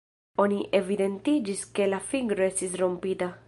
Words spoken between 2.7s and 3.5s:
rompita.